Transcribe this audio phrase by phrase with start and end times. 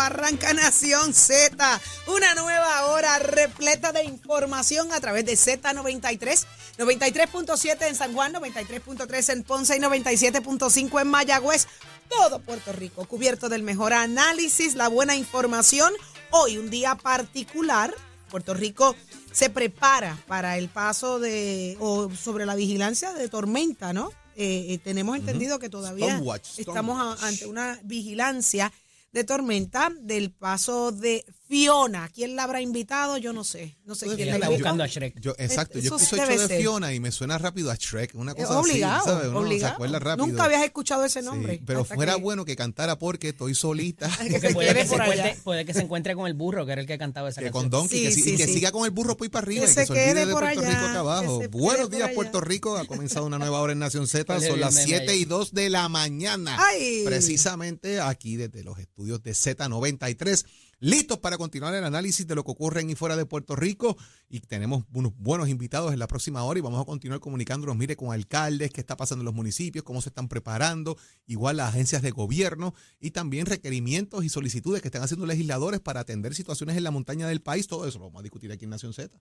[0.00, 6.46] arranca Nación Z, una nueva hora repleta de información a través de Z93,
[6.78, 11.66] 93.7 en San Juan, 93.3 en Ponce y 97.5 en Mayagüez.
[12.08, 15.92] Todo Puerto Rico cubierto del mejor análisis, la buena información.
[16.30, 17.94] Hoy un día particular,
[18.30, 18.96] Puerto Rico
[19.32, 24.10] se prepara para el paso de, o sobre la vigilancia de tormenta, ¿no?
[24.36, 26.22] Eh, eh, tenemos entendido que todavía
[26.56, 28.72] estamos ante una vigilancia
[29.12, 32.08] de tormenta del paso de Fiona.
[32.14, 33.16] ¿Quién la habrá invitado?
[33.16, 33.76] Yo no sé.
[33.84, 35.18] No sé quién la está buscando a Shrek.
[35.20, 38.14] Yo, exacto, yo escucho de Fiona y me suena rápido a Shrek.
[38.14, 39.28] Una cosa obligado, así, ¿sabes?
[39.30, 39.70] Uno obligado.
[39.70, 40.28] se acuerda rápido.
[40.28, 41.56] Nunca habías escuchado ese nombre.
[41.56, 44.08] Sí, pero fuera bueno que cantara porque estoy solita.
[44.40, 46.86] que puede, que se encuentre, puede, que se encuentre, con el burro, que era el
[46.86, 47.64] que cantaba esa que canción.
[47.64, 49.64] Con Donkey, que, sí, y que siga con el burro por ahí para arriba.
[49.64, 51.42] Que y que se, olvide de Puerto Rico acá abajo.
[51.50, 52.76] Buenos días, Puerto Rico.
[52.76, 54.40] Ha comenzado una nueva hora en Nación Z.
[54.40, 56.56] Son las 7 y 2 de la mañana.
[57.04, 60.44] Precisamente aquí desde los estudios de Z93
[60.80, 63.96] listos para continuar el análisis de lo que ocurre en y fuera de Puerto Rico.
[64.28, 67.96] Y tenemos unos buenos invitados en la próxima hora y vamos a continuar comunicándonos, mire,
[67.96, 72.02] con alcaldes, qué está pasando en los municipios, cómo se están preparando, igual las agencias
[72.02, 76.84] de gobierno y también requerimientos y solicitudes que están haciendo legisladores para atender situaciones en
[76.84, 77.66] la montaña del país.
[77.66, 79.20] Todo eso lo vamos a discutir aquí en Nación Z.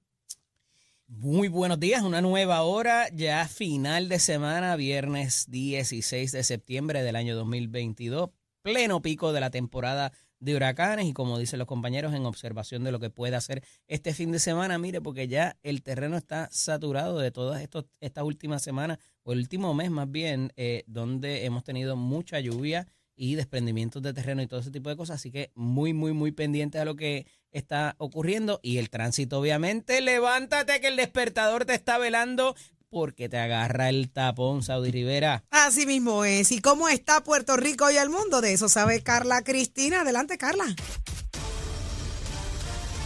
[1.08, 7.16] Muy buenos días, una nueva hora, ya final de semana, viernes 16 de septiembre del
[7.16, 8.30] año 2022,
[8.62, 12.92] pleno pico de la temporada de huracanes y como dicen los compañeros en observación de
[12.92, 17.20] lo que puede hacer este fin de semana, mire, porque ya el terreno está saturado
[17.20, 21.64] de todas estos, estas últimas semanas o el último mes más bien, eh, donde hemos
[21.64, 25.52] tenido mucha lluvia y desprendimientos de terreno y todo ese tipo de cosas, así que
[25.54, 28.62] muy, muy, muy pendiente a lo que está ocurriendo.
[28.64, 32.56] Y el tránsito obviamente, levántate que el despertador te está velando
[32.90, 35.44] porque te agarra el tapón, Saudi Rivera.
[35.52, 36.52] Así mismo es.
[36.52, 38.42] ¿Y cómo está Puerto Rico y el mundo?
[38.42, 40.02] De eso sabe Carla Cristina.
[40.02, 40.66] Adelante, Carla.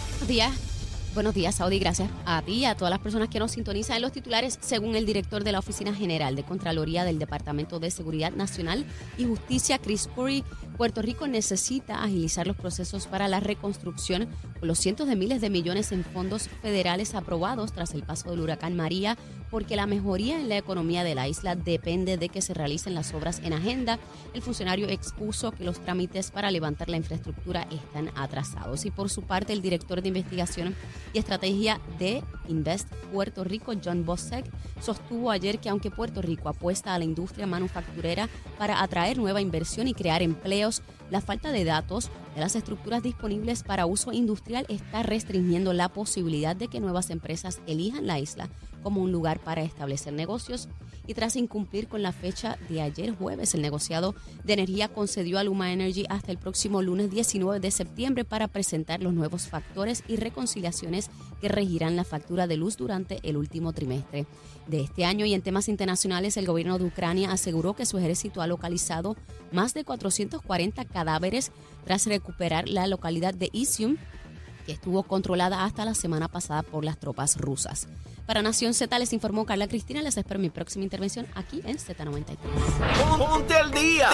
[0.10, 0.73] Buenos días.
[1.14, 1.78] Buenos días, Saudi.
[1.78, 4.58] Gracias a ti y a todas las personas que nos sintonizan en los titulares.
[4.62, 8.84] Según el director de la Oficina General de Contraloría del Departamento de Seguridad Nacional
[9.20, 10.44] y Justicia, Chris Curry,
[10.76, 14.28] Puerto Rico necesita agilizar los procesos para la reconstrucción
[14.60, 18.40] con los cientos de miles de millones en fondos federales aprobados tras el paso del
[18.40, 19.16] huracán María,
[19.52, 23.14] porque la mejoría en la economía de la isla depende de que se realicen las
[23.14, 24.00] obras en agenda.
[24.34, 28.84] El funcionario expuso que los trámites para levantar la infraestructura están atrasados.
[28.86, 30.76] Y por su parte, el director de investigación
[31.12, 34.46] y estrategia de Invest Puerto Rico, John Bosek,
[34.82, 39.88] sostuvo ayer que aunque Puerto Rico apuesta a la industria manufacturera para atraer nueva inversión
[39.88, 45.04] y crear empleos, la falta de datos de las estructuras disponibles para uso industrial está
[45.04, 48.50] restringiendo la posibilidad de que nuevas empresas elijan la isla
[48.84, 50.68] como un lugar para establecer negocios
[51.06, 55.44] y tras incumplir con la fecha de ayer jueves, el negociado de energía concedió a
[55.44, 60.16] Luma Energy hasta el próximo lunes 19 de septiembre para presentar los nuevos factores y
[60.16, 61.10] reconciliaciones
[61.42, 64.26] que regirán la factura de luz durante el último trimestre
[64.68, 65.26] de este año.
[65.26, 69.18] Y en temas internacionales, el gobierno de Ucrania aseguró que su ejército ha localizado
[69.52, 71.52] más de 440 cadáveres
[71.84, 73.98] tras recuperar la localidad de Isium,
[74.64, 77.88] que estuvo controlada hasta la semana pasada por las tropas rusas.
[78.26, 80.02] Para Nación Z les informó Carla Cristina.
[80.02, 82.38] Les espero mi próxima intervención aquí en Z93.
[83.18, 84.10] Ponte al día.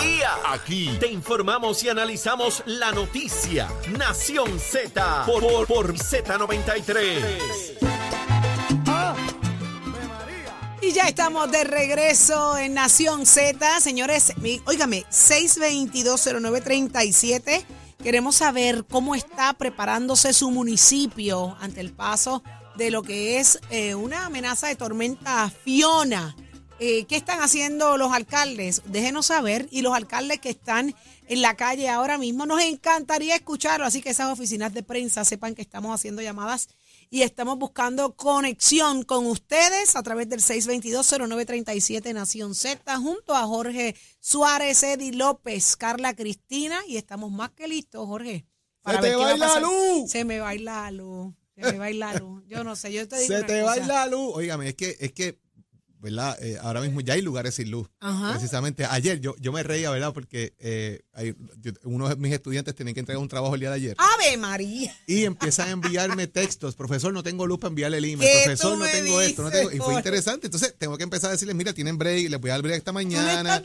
[0.47, 3.67] Aquí te informamos y analizamos la noticia.
[3.97, 7.77] Nación Z por, por, Z93.
[10.81, 13.79] Y ya estamos de regreso en Nación Z.
[13.79, 14.33] Señores,
[14.65, 17.63] óigame, 6220937.
[18.01, 22.41] Queremos saber cómo está preparándose su municipio ante el paso
[22.77, 26.33] de lo que es eh, una amenaza de tormenta Fiona.
[26.79, 28.83] Eh, ¿Qué están haciendo los alcaldes?
[28.85, 29.67] Déjenos saber.
[29.69, 30.95] Y los alcaldes que están
[31.27, 33.85] en la calle ahora mismo, nos encantaría escucharlo.
[33.85, 36.69] Así que esas oficinas de prensa sepan que estamos haciendo llamadas
[37.09, 43.95] y estamos buscando conexión con ustedes a través del 622-0937 Nación Z junto a Jorge
[44.19, 48.45] Suárez, Eddie López, Carla Cristina y estamos más que listos, Jorge.
[48.85, 50.11] Se te va la luz.
[50.11, 51.33] Se me va la luz.
[51.55, 52.43] Se me va la luz.
[52.47, 54.35] Yo no sé, yo te digo Se te va la luz.
[54.35, 55.39] Óigame, es que, es que
[55.99, 56.37] ¿verdad?
[56.41, 57.89] Eh, ahora mismo ya hay lugares sin luz.
[58.31, 60.13] Precisamente ayer yo, yo me reía, ¿verdad?
[60.13, 61.35] Porque eh, hay,
[61.83, 63.95] uno de mis estudiantes tienen que entregar un trabajo el día de ayer.
[63.97, 64.95] ¡Ave María!
[65.07, 66.75] Y empiezan a enviarme textos.
[66.75, 68.31] Profesor, no tengo luz para enviarle el email.
[68.43, 69.43] Profesor, no tengo esto.
[69.43, 69.71] No tengo...
[69.71, 70.47] Y fue interesante.
[70.47, 72.93] Entonces tengo que empezar a decirles, mira, tienen break, les voy a dar break esta
[72.93, 73.61] mañana.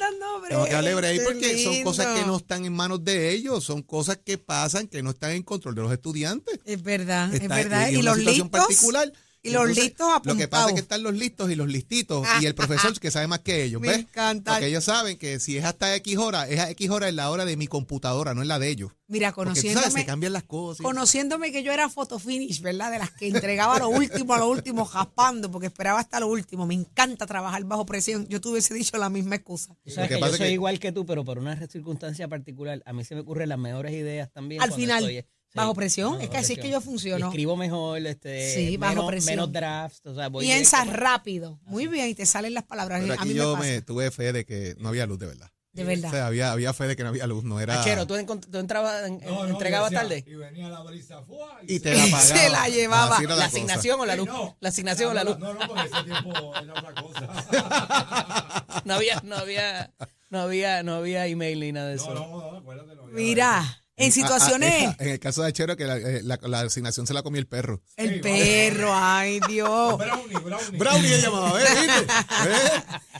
[0.48, 3.64] Tengo que darle break porque son cosas que no están en manos de ellos.
[3.64, 6.58] Son cosas que pasan que no están en control de los estudiantes.
[6.64, 7.88] Es verdad, es verdad.
[7.88, 8.48] y, los listos?
[8.48, 9.12] particular
[9.44, 10.26] Y, los listos apuntados.
[10.26, 13.10] Lo que pasa es que están los listos y los listitos y el profesor que
[13.10, 13.80] sabe más que ellos.
[13.80, 14.52] Me encanta.
[14.52, 17.30] Porque ellos saben que si es hasta X hora, es a X hora en la
[17.30, 18.92] hora de mi computadora, no es la de ellos.
[19.06, 19.86] Mira, conociéndome.
[19.86, 20.82] Porque, se cambian las cosas.
[20.82, 22.90] Conociéndome que yo era fotofinish, ¿verdad?
[22.90, 26.66] De las que entregaba lo último a lo último, jaspando, porque esperaba hasta lo último.
[26.66, 28.26] Me encanta trabajar bajo presión.
[28.28, 29.76] Yo tuviese dicho la misma excusa.
[29.86, 33.04] O sea, que yo soy igual que tú, pero por una circunstancia particular, a mí
[33.04, 34.62] se me ocurren las mejores ideas también.
[34.62, 35.26] Al final.
[35.54, 37.28] Bajo presión, es que así es que yo funciono.
[37.28, 39.36] Escribo mejor, este, sí, bajo menos, presión.
[39.36, 40.04] menos drafts.
[40.04, 41.60] O sea, Piensas rápido.
[41.62, 43.00] Muy bien, y te salen las palabras.
[43.02, 45.50] Pero aquí yo me tuve fe de que no había luz de verdad.
[45.72, 46.08] De verdad.
[46.08, 47.80] O sea, había, había fe de que no había luz, no era.
[47.80, 48.14] Achero, tú,
[48.50, 50.24] tú entrabas, entregabas tarde.
[50.26, 51.24] Y venía la brisa
[51.62, 52.20] y, y, te la pagaba.
[52.20, 53.20] Se la llevaba.
[53.20, 54.28] La, la asignación o la luz.
[54.60, 55.38] la asignación o la luz.
[55.38, 58.72] No, no, porque ese tiempo era otra cosa.
[58.84, 59.92] no había, no había,
[60.30, 62.14] no había, no había email ni nada de eso.
[62.14, 62.94] No, no, no, acuérdate.
[63.12, 63.83] Mira.
[63.96, 64.96] En situaciones.
[64.98, 67.80] en el caso de Chero, que eh, la, la, asignación se la comió el perro.
[67.96, 69.96] El perro, ay Dios.
[69.96, 70.78] Brownie, brownie.
[70.78, 71.66] Brownie llamaba, ¿eh?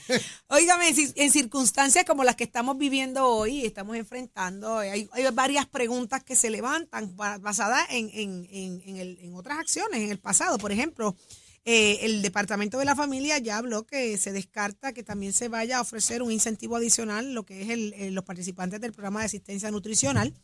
[0.49, 6.25] Óigame, en, circunstancias como las que estamos viviendo hoy, estamos enfrentando, hay, hay varias preguntas
[6.25, 10.59] que se levantan basadas en, en, en, el, en otras acciones en el pasado.
[10.59, 11.17] Por ejemplo,
[11.67, 15.79] eh, el Departamento de la Familia ya habló que se descarta que también se vaya
[15.79, 19.71] a ofrecer un incentivo adicional, lo que es el, los participantes del programa de asistencia
[19.71, 20.35] nutricional.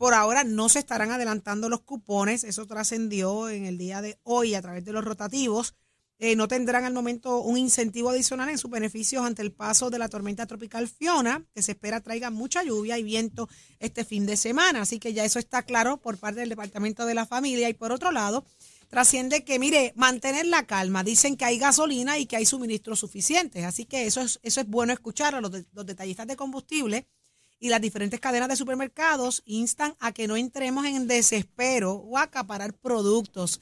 [0.00, 4.54] Por ahora no se estarán adelantando los cupones, eso trascendió en el día de hoy
[4.54, 5.74] a través de los rotativos.
[6.18, 9.98] Eh, no tendrán al momento un incentivo adicional en sus beneficios ante el paso de
[9.98, 13.46] la tormenta tropical Fiona, que se espera traiga mucha lluvia y viento
[13.78, 14.80] este fin de semana.
[14.80, 17.68] Así que ya eso está claro por parte del Departamento de la Familia.
[17.68, 18.46] Y por otro lado,
[18.88, 21.04] trasciende que, mire, mantener la calma.
[21.04, 23.66] Dicen que hay gasolina y que hay suministros suficientes.
[23.66, 27.06] Así que eso es, eso es bueno escuchar a los, los detallistas de combustible
[27.60, 32.22] y las diferentes cadenas de supermercados instan a que no entremos en desespero o a
[32.22, 33.60] acaparar productos.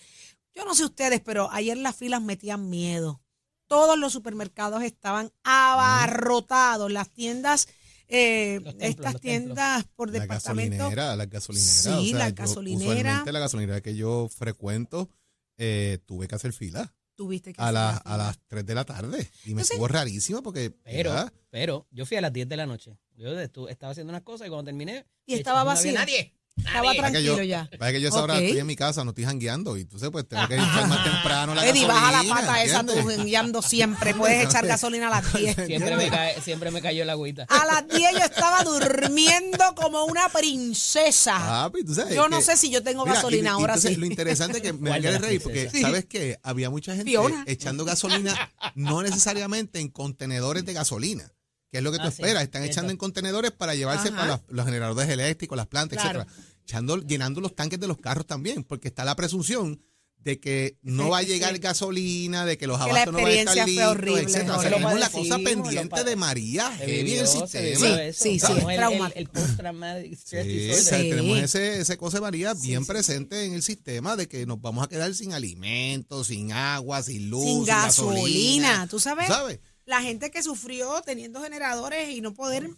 [0.54, 3.20] Yo no sé ustedes, pero ayer las filas metían miedo.
[3.66, 7.68] Todos los supermercados estaban abarrotados, las tiendas
[8.10, 10.90] eh, estas tiendas por departamento.
[10.90, 13.22] Las gasolineras, Sí, la gasolinera.
[13.26, 15.10] la gasolinera que yo frecuento,
[15.58, 19.28] eh, tuve que hacer fila tuviste que a, a las 3 de la tarde.
[19.44, 20.70] Y me estuvo rarísimo porque.
[20.84, 21.12] Pero,
[21.50, 22.96] pero yo fui a las 10 de la noche.
[23.16, 25.04] Yo estaba haciendo unas cosas y cuando terminé.
[25.26, 25.92] Y estaba vacío.
[25.92, 26.37] No había nadie.
[26.58, 27.68] Estaba tranquilo ya.
[27.78, 29.76] Para que yo ahora estoy en mi casa, no estoy jangueando.
[29.76, 32.92] Y entonces, pues tengo que echar más temprano la Eddie, baja la pata esa tú
[33.06, 34.14] jangueando siempre.
[34.14, 35.56] Puedes echar gasolina a las 10.
[35.68, 37.46] Siempre me, cae, siempre me cayó la agüita.
[37.48, 41.64] A las 10 yo estaba durmiendo como una princesa.
[41.64, 43.96] Ah, pues, tú sabes yo no sé si yo tengo gasolina ahora sí.
[43.96, 46.38] Lo interesante es que me quedé reír porque, ¿sabes qué?
[46.42, 47.14] Había mucha gente
[47.46, 48.34] echando gasolina,
[48.74, 51.32] no necesariamente en contenedores de gasolina
[51.70, 52.42] que es lo que tú ah, esperas.
[52.42, 56.26] Están echando en contenedores para llevarse para los, generadores eléctricos, las plantas, etcétera.
[56.68, 59.80] Echando, llenando los tanques de los carros también, porque está la presunción
[60.18, 63.66] de que no va a llegar gasolina, de que los abastos no van a estar
[63.66, 64.56] listos, etcétera.
[64.56, 68.12] O sea, tenemos la cosa pendiente de María, heavy el sistema.
[68.12, 72.84] Sí, sí, sí, el, el, el post-traumatic stress Tenemos ese, ese cosa de María bien
[72.84, 77.30] presente en el sistema de que nos vamos a quedar sin alimentos, sin agua, sin
[77.30, 78.86] luz, sin, gasolina.
[78.88, 79.28] ¿Tú sabes?
[79.28, 79.60] ¿Sabes?
[79.88, 82.68] la gente que sufrió teniendo generadores y no poder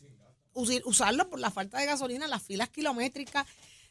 [0.54, 3.46] usarlos por la falta de gasolina, las filas kilométricas.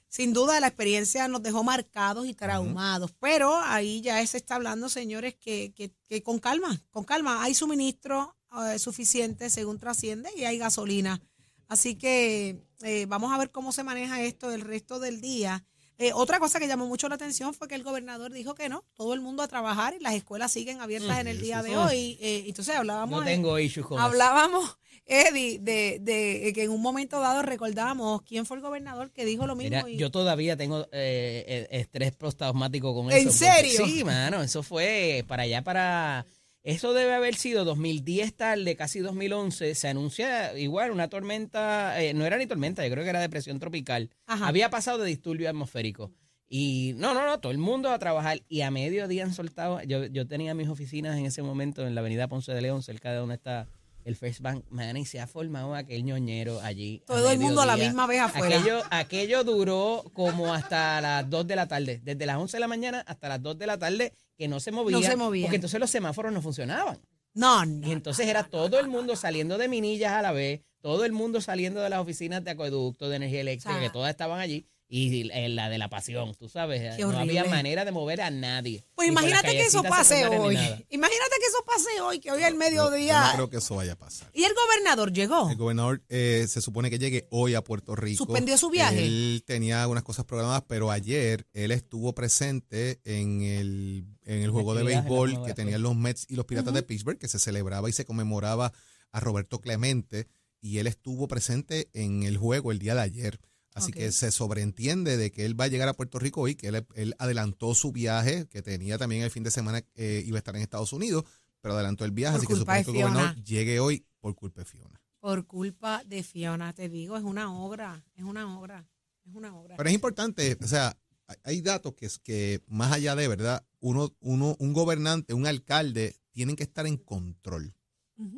[0.09, 4.89] Sin duda la experiencia nos dejó marcados y traumados, pero ahí ya se está hablando,
[4.89, 5.71] señores, que,
[6.07, 11.21] que, con calma, con calma, hay suministro eh, suficiente según trasciende y hay gasolina.
[11.67, 15.63] Así que eh, vamos a ver cómo se maneja esto el resto del día.
[16.01, 18.85] Eh, otra cosa que llamó mucho la atención fue que el gobernador dijo que no,
[18.95, 22.17] todo el mundo a trabajar y las escuelas siguen abiertas en el día de hoy.
[22.21, 23.19] Eh, entonces hablábamos.
[23.19, 28.55] No tengo con Hablábamos, Eddie, de, de, que en un momento dado recordamos quién fue
[28.55, 29.89] el gobernador que dijo lo mismo.
[29.89, 33.17] Yo todavía tengo eh, estrés postraumático con eso.
[33.17, 33.85] ¿En serio?
[33.85, 36.25] Sí, mano, eso fue para allá, para
[36.63, 39.75] eso debe haber sido 2010 tarde, casi 2011.
[39.75, 43.59] Se anuncia igual una tormenta, eh, no era ni tormenta, yo creo que era depresión
[43.59, 44.09] tropical.
[44.25, 46.11] Había pasado de disturbio atmosférico.
[46.51, 48.41] Y no, no, no, todo el mundo a trabajar.
[48.49, 49.81] Y a mediodía han soltado.
[49.83, 53.11] Yo, yo tenía mis oficinas en ese momento en la avenida Ponce de León, cerca
[53.11, 53.67] de donde está
[54.05, 57.03] el First Bank, man, y se ha formado aquel ñoñero allí.
[57.05, 58.57] Todo el mundo a la misma vez afuera.
[58.57, 62.67] Aquello, aquello duró como hasta las 2 de la tarde, desde las 11 de la
[62.67, 64.97] mañana hasta las 2 de la tarde, que no se movía.
[64.97, 65.45] No se movía.
[65.45, 66.99] Porque entonces los semáforos no funcionaban.
[67.33, 67.87] No, no.
[67.87, 71.41] Y entonces era todo el mundo saliendo de Minillas a la vez, todo el mundo
[71.41, 74.65] saliendo de las oficinas de acueducto, de energía eléctrica, que todas estaban allí.
[74.91, 76.97] Y la de la pasión, tú sabes.
[76.97, 78.83] no había manera de mover a nadie.
[78.95, 80.55] Pues imagínate que eso pase hoy.
[80.89, 83.27] Imagínate que eso pase hoy, que hoy es el mediodía.
[83.27, 84.31] No, creo que eso vaya a pasar.
[84.33, 85.51] ¿Y el gobernador llegó?
[85.51, 88.25] El gobernador eh, se supone que llegue hoy a Puerto Rico.
[88.25, 89.05] ¿Suspendió su viaje?
[89.05, 94.73] Él tenía algunas cosas programadas, pero ayer él estuvo presente en el, en el juego
[94.73, 97.93] de béisbol que tenían los Mets y los Piratas de Pittsburgh, que se celebraba y
[97.93, 98.73] se conmemoraba
[99.11, 100.27] a Roberto Clemente,
[100.61, 103.39] y él estuvo presente en el juego el día de ayer.
[103.79, 106.67] Así que se sobreentiende de que él va a llegar a Puerto Rico hoy, que
[106.67, 110.55] él, adelantó su viaje, que tenía también el fin de semana, eh, iba a estar
[110.55, 111.25] en Estados Unidos,
[111.61, 114.65] pero adelantó el viaje, así que supone que el gobernador llegue hoy por culpa de
[114.65, 115.01] Fiona.
[115.19, 118.87] Por culpa de Fiona, te digo, es una obra, es una obra,
[119.25, 119.75] es una obra.
[119.75, 120.97] Pero es importante, o sea,
[121.43, 126.15] hay datos que, es que más allá de verdad, uno, uno, un gobernante, un alcalde,
[126.31, 127.75] tienen que estar en control.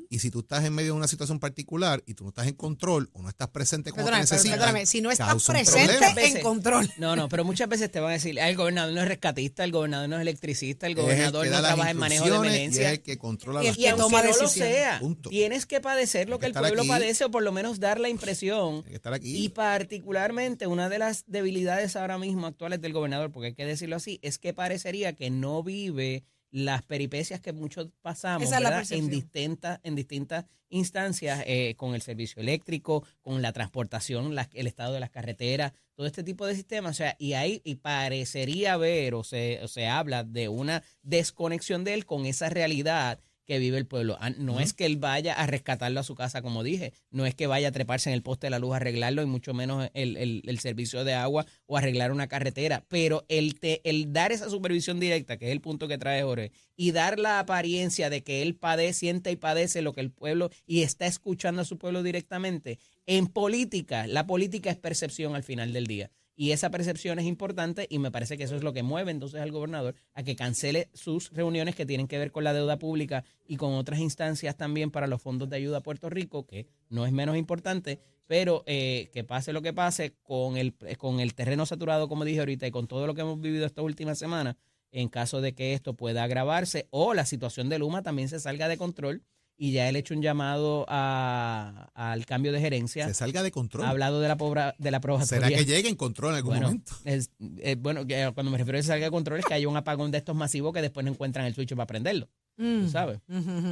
[0.09, 2.53] Y si tú estás en medio de una situación particular y tú no estás en
[2.53, 6.91] control o no estás presente te Perdóname, si no estás presente en control.
[6.97, 9.71] No, no, pero muchas veces te van a decir, el gobernador no es rescatista, el
[9.71, 12.81] gobernador no es electricista, el gobernador no trabaja en manejo de emergencia.
[12.81, 16.29] Y es el que controla y las que toma no lo sea, tienes que padecer
[16.29, 18.83] lo que, el pueblo padece o por lo menos dar la impresión.
[18.91, 19.45] estar aquí.
[19.45, 23.95] Y particularmente una de las debilidades ahora mismo actuales del gobernador, porque hay que decirlo
[23.95, 28.51] así, es que parecería que no vive las peripecias que muchos pasamos
[28.91, 34.93] en distintas en distintas instancias eh, con el servicio eléctrico, con la transportación, el estado
[34.93, 39.13] de las carreteras, todo este tipo de sistemas, o sea, y ahí y parecería ver
[39.13, 43.19] o se, o se habla de una desconexión de él con esa realidad
[43.51, 44.15] que vive el pueblo.
[44.21, 47.35] Ah, no es que él vaya a rescatarlo a su casa, como dije, no es
[47.35, 49.89] que vaya a treparse en el poste de la luz a arreglarlo y mucho menos
[49.93, 55.01] el, servicio de agua o arreglar una carretera, pero el, te, el dar esa supervisión
[55.01, 58.55] directa, que es el punto que trae Jorge, y dar la apariencia de que él
[58.55, 62.79] padece, siente y padece lo que el pueblo y está escuchando a su pueblo directamente,
[63.05, 66.09] en política, la política es percepción al final del día.
[66.35, 69.41] Y esa percepción es importante y me parece que eso es lo que mueve entonces
[69.41, 73.23] al gobernador a que cancele sus reuniones que tienen que ver con la deuda pública
[73.45, 77.05] y con otras instancias también para los fondos de ayuda a Puerto Rico, que no
[77.05, 81.65] es menos importante, pero eh, que pase lo que pase con el, con el terreno
[81.65, 84.57] saturado, como dije ahorita, y con todo lo que hemos vivido esta última semana,
[84.91, 88.67] en caso de que esto pueda agravarse o la situación de Luma también se salga
[88.67, 89.23] de control
[89.61, 93.05] y ya él ha hecho un llamado al cambio de gerencia.
[93.05, 93.85] Se salga de control.
[93.85, 95.47] Ha hablado de la, pobra, de la probatoria.
[95.47, 96.93] ¿Será que llegue en control en algún momento?
[97.05, 98.01] Es, eh, bueno,
[98.33, 100.17] cuando me refiero a que se salga de control es que haya un apagón de
[100.17, 102.27] estos masivos que después no encuentran el switch para prenderlo.
[102.57, 102.87] Mm.
[102.87, 103.19] ¿Sabes?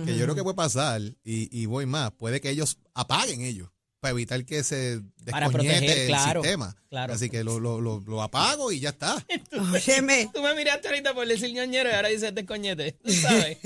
[0.05, 3.69] Que yo creo que puede pasar, y, voy más, puede que ellos apaguen ellos
[3.99, 6.75] para evitar que se desconecte el sistema.
[6.91, 9.15] Así que lo, lo, lo, apago y ya está.
[9.49, 12.91] tú, tú, me miraste ahorita por decir ñoñero y ahora dices descoñete.
[13.03, 13.57] ¿Tú sabes?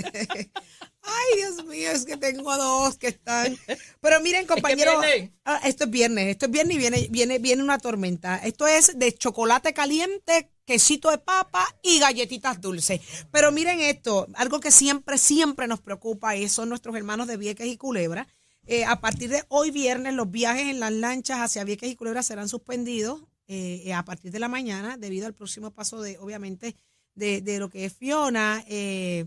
[1.04, 3.58] Ay, Dios mío, es que tengo dos que están.
[4.00, 4.96] Pero miren, compañeros.
[5.44, 8.38] Ah, esto es viernes, esto es viernes y viene, viene, viene una tormenta.
[8.38, 13.02] Esto es de chocolate caliente, quesito de papa y galletitas dulces.
[13.32, 17.68] Pero miren esto, algo que siempre, siempre nos preocupa y son nuestros hermanos de Vieques
[17.68, 18.28] y Culebra.
[18.66, 22.24] Eh, a partir de hoy viernes, los viajes en las lanchas hacia Vieques y Culebra
[22.24, 26.78] serán suspendidos eh, a partir de la mañana debido al próximo paso de, obviamente,
[27.14, 28.64] de, de lo que es Fiona.
[28.70, 29.26] Eh,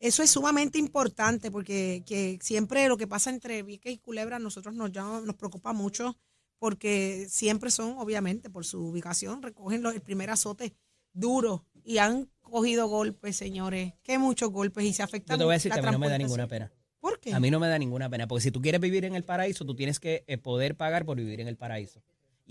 [0.00, 4.74] eso es sumamente importante porque que siempre lo que pasa entre Vieques y Culebra nosotros
[4.74, 6.16] nos, llama, nos preocupa mucho
[6.58, 10.74] porque siempre son, obviamente, por su ubicación, recogen los, el primer azote
[11.12, 15.36] duro y han cogido golpes, señores, que muchos golpes y se afectan.
[15.36, 16.72] Yo te voy a decir que a mí no me da ninguna pena.
[16.98, 17.32] ¿Por qué?
[17.32, 19.64] A mí no me da ninguna pena, porque si tú quieres vivir en el paraíso,
[19.64, 22.02] tú tienes que eh, poder pagar por vivir en el paraíso.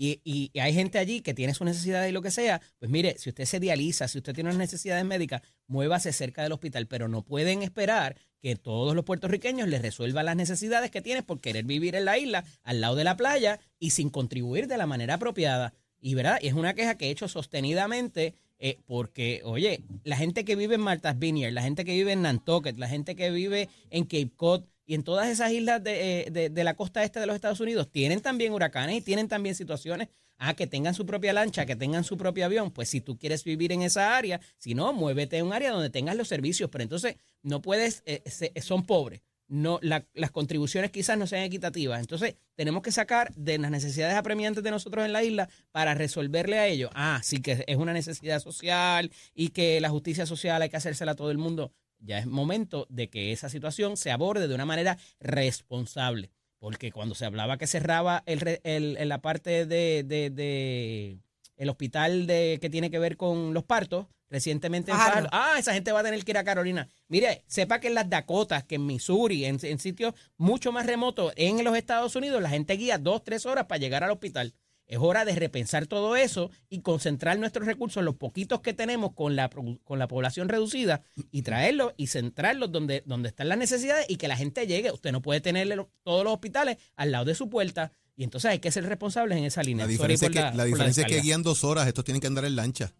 [0.02, 3.28] Y, hay gente allí que tiene sus necesidades y lo que sea, pues mire, si
[3.28, 7.20] usted se dializa, si usted tiene unas necesidades médicas, muévase cerca del hospital, pero no
[7.20, 11.96] pueden esperar que todos los puertorriqueños les resuelvan las necesidades que tienen por querer vivir
[11.96, 15.74] en la isla, al lado de la playa y sin contribuir de la manera apropiada.
[16.00, 20.46] Y verdad, y es una queja que he hecho sostenidamente eh, porque, oye, la gente
[20.46, 23.68] que vive en Martha's Vineyard, la gente que vive en Nantucket, la gente que vive
[23.90, 27.36] en Cape Cod, y en todas esas islas eh, de, la costa este de los
[27.36, 31.64] Estados Unidos tienen también huracanes y tienen también situaciones a que tengan su propia lancha,
[31.64, 32.72] que tengan su propio avión.
[32.72, 35.90] Pues si tú quieres vivir en esa área, si no, muévete a un área donde
[35.90, 36.70] tengas los servicios.
[36.70, 38.20] Pero entonces no puedes, eh,
[38.62, 39.22] son pobres.
[39.46, 42.00] No, las contribuciones quizás no sean equitativas.
[42.00, 46.58] Entonces, tenemos que sacar de las necesidades apremiantes de nosotros en la isla para resolverle
[46.58, 46.90] a ellos.
[46.94, 51.12] Ah, sí que es una necesidad social y que la justicia social hay que hacérsela
[51.12, 54.66] a todo el mundo ya es momento de que esa situación se aborde de una
[54.66, 56.30] manera responsable.
[56.58, 61.18] Porque cuando se hablaba que cerraba el, el, la parte de, de,
[61.56, 65.90] el hospital de, que tiene que ver con los partos, recientemente en ah, esa gente
[65.90, 66.88] va a tener que ir a Carolina.
[67.08, 71.32] Mire, sepa que en las Dakotas, que en Missouri, en, en sitios mucho más remotos
[71.36, 74.54] en los Estados Unidos, la gente guía dos, tres horas para llegar al hospital.
[74.90, 79.36] Es hora de repensar todo eso y concentrar nuestros recursos, los poquitos que tenemos con
[79.36, 84.16] la, con la población reducida, y traerlos y centrarlos donde, donde están las necesidades y
[84.16, 84.90] que la gente llegue.
[84.90, 85.68] Usted no puede tener
[86.02, 87.92] todos los hospitales al lado de su puerta.
[88.16, 89.84] Y entonces hay que ser responsables en esa línea.
[89.86, 92.44] La diferencia, es que, la, diferencia es que guían dos horas, estos tienen que andar
[92.44, 92.92] en lancha.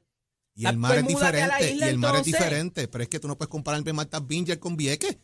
[0.55, 3.19] Y el ah, mar pues es diferente, y el mar es diferente, pero es que
[3.19, 5.19] tú no puedes comparar el Marta Binger con Vieques.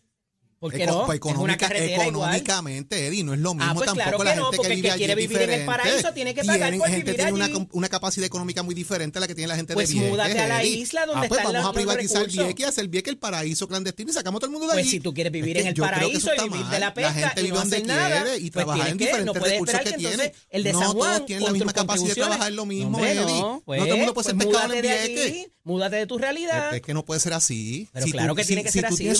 [0.59, 1.05] ¿Por qué no?
[1.05, 4.91] Pues económica, económicamente, Eddie, no es lo mismo ah, pues tampoco la gente que vive
[4.91, 7.89] allí quiere vivir en el paraíso tiene que pagar tiene, por gente tiene una, una,
[7.91, 10.11] capacidad económica muy diferente a la que tiene la gente pues de Vieques.
[10.11, 13.13] Pues múdate a la isla donde ah, pues están vamos a privatizar Vieques, hacer Vieques
[13.13, 14.83] el paraíso clandestino y sacamos todo el mundo de allí.
[14.83, 17.43] Pues si tú quieres vivir en el paraíso y vivir de la pesca la gente
[17.43, 20.33] vive donde quiere y trabajar en diferentes recursos que tiene.
[20.49, 23.25] El de no todos tienen la misma capacidad de trabajar lo mismo, Eddie.
[23.25, 25.49] No todo el mundo puede ser pescador en Vieques.
[25.67, 26.73] Múdate de tu realidad.
[26.73, 27.89] Es que no puede ser así.
[27.93, 29.11] Pero claro que tiene que ser así.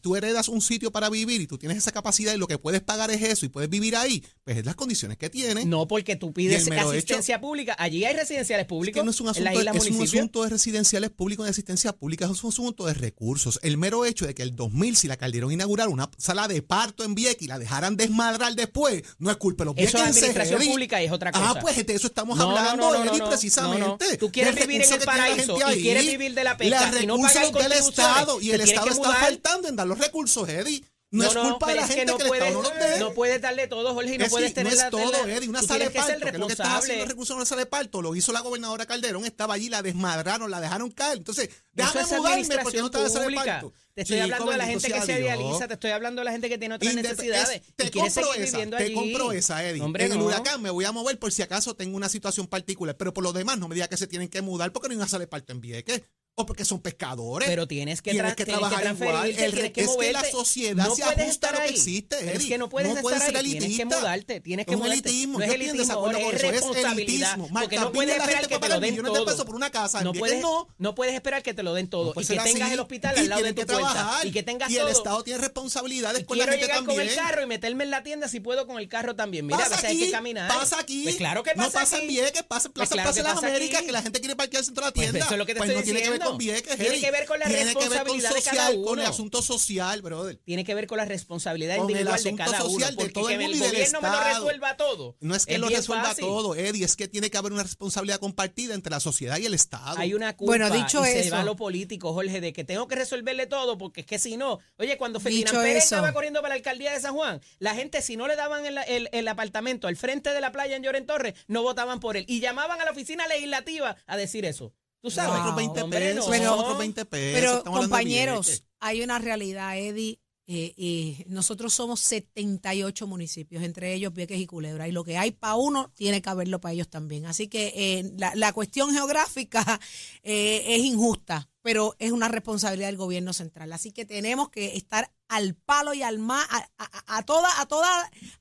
[0.00, 2.80] Tú heredas un sitio para vivir y tú tienes esa capacidad y lo que puedes
[2.80, 5.66] pagar es eso y puedes vivir ahí, pues es las condiciones que tienes.
[5.66, 7.76] No, porque tú pides asistencia pública.
[7.78, 8.96] Allí hay residenciales públicos.
[8.96, 12.26] Es que no es un asunto, es un asunto de residenciales públicos de asistencia pública,
[12.26, 13.58] es un asunto de recursos.
[13.62, 17.04] El mero hecho de que el 2000, si la Calderón inaugurara una sala de parto
[17.04, 20.62] en Vieques y la dejaran desmadrar después, no es culpa de los Eso es administración
[20.62, 21.50] pública y es otra cosa.
[21.50, 24.16] Ah, pues de eso estamos hablando, no, precisamente.
[24.16, 27.52] Tú quieres vivir en el paraíso y quieres vivir de la pesca y no pagar
[27.52, 30.82] del Estado y el Estado está faltando en dar los recursos, Eddie.
[31.10, 34.14] No, es culpa de la gente que, no puedes, no No puedes darle todo, Jorge,
[34.14, 35.48] y no puedes tener no es todo, Eddie.
[35.48, 37.66] Una sala de parto, que, es lo que estaba haciendo el recurso una sala de
[37.66, 41.18] parto, lo hizo la gobernadora Calderón, estaba allí, la desmadraron, la dejaron caer.
[41.18, 43.72] Entonces, déjame mudarme porque no estaba en sala de parto.
[43.94, 46.48] Te estoy hablando de la gente que se idealiza, te estoy hablando de la gente
[46.48, 48.88] que tiene otras necesidades te y seguir esa, te allí.
[48.88, 49.82] Te compro esa, Eddie.
[49.82, 53.14] en el huracán me voy a mover por si acaso tengo una situación particular, pero
[53.14, 55.08] por lo demás no me diga que se tienen que mudar porque no hay una
[55.08, 56.02] sala de parto en Vieques
[56.38, 57.48] o porque son pescadores.
[57.48, 59.30] Pero tienes que, tienes que trabajar igual.
[59.30, 62.32] El, tienes que es que la sociedad no se ajusta a lo que existe, Eddie.
[62.32, 63.58] Es que no puedes, no estar ser ahí.
[63.58, 64.40] Tienes que mudarte.
[64.40, 65.38] Tienes que es un elitismo.
[65.38, 67.38] No es elitismo, es responsabilidad.
[67.38, 69.46] Porque no puedes esperar que te lo den todo.
[69.46, 70.02] por una casa.
[70.02, 70.68] No puedes, no.
[70.78, 72.12] no puedes esperar que te lo den todo.
[72.20, 74.20] Y que tengas el hospital al lado de tu puerta.
[74.24, 74.78] Y que tengas todo.
[74.78, 76.84] Y el Estado tiene responsabilidades con la gente también.
[76.84, 79.16] Quiero llegar con el carro y meterme en la tienda si puedo con el carro
[79.16, 79.46] también.
[79.46, 80.48] Mira, a veces hay que caminar.
[80.48, 81.04] Pasa aquí.
[81.04, 83.92] Pues claro que pasa No pasa en Vieques, pasa en Plaza de las Américas, que
[83.92, 85.18] la gente quiere parquearse dentro de la tienda.
[85.20, 86.25] Eso es lo que te estoy diciendo.
[86.32, 88.84] No tiene que ver con Vieques, que ver con la responsabilidad de cada uno.
[88.84, 90.36] Con el asunto social, brother.
[90.44, 92.86] Tiene que ver con la responsabilidad individual de cada uno.
[92.96, 95.16] Porque de todo el, mundo el gobierno me lo resuelva todo.
[95.20, 98.74] No es que lo resuelva todo, Eddie, es que tiene que haber una responsabilidad compartida
[98.74, 99.98] entre la sociedad y el Estado.
[99.98, 102.64] Hay una culpa bueno, dicho y eso, se va a lo político, Jorge, de que
[102.64, 106.40] tengo que resolverle todo, porque es que si no, oye, cuando Ferdinand Pérez estaba corriendo
[106.40, 109.88] para la alcaldía de San Juan, la gente, si no le daban el, el, apartamento
[109.88, 112.24] al frente de la playa en Lloren Torres, no votaban por él.
[112.28, 114.72] Y llamaban a la oficina legislativa a decir eso.
[115.00, 115.42] Tú sabes.
[115.42, 117.40] Wow, 20 pesos, pero, 20 pesos.
[117.40, 120.20] Pero, compañeros, hay una realidad, Eddie.
[120.48, 125.32] Eh, y nosotros somos 78 municipios, entre ellos Vieques y Culebra, y lo que hay
[125.32, 127.26] para uno tiene que haberlo para ellos también.
[127.26, 129.80] Así que eh, la, la, cuestión geográfica
[130.22, 133.72] eh, es injusta, pero es una responsabilidad del gobierno central.
[133.72, 136.46] Así que tenemos que estar al palo y al más,
[136.78, 137.88] a, toda, a toda,